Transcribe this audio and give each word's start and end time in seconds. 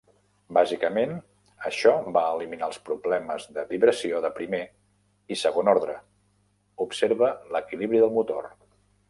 Bàsicament, 0.57 1.11
això 1.69 1.91
va 2.15 2.23
eliminar 2.37 2.69
els 2.69 2.79
problemes 2.87 3.45
de 3.59 3.65
vibració 3.75 4.23
de 4.25 4.33
primer 4.39 4.63
i 5.37 5.39
segon 5.43 5.71
ordre; 5.75 5.99
observa 6.89 7.31
l'equilibri 7.55 8.05
del 8.07 8.17
motor. 8.19 8.51